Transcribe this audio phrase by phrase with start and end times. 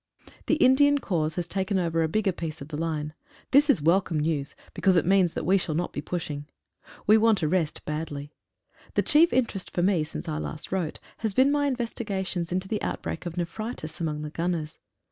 [0.47, 3.13] The Indian Corps has taken over a bigger piece of the line.
[3.51, 6.47] This is welcome news, because it means that we shall not be pushing!
[7.05, 8.33] We want a rest badly.
[8.95, 12.81] The chief interest for me since I last wrote has been my investigations into the
[12.81, 14.79] outbreak of nephritis among the gunners.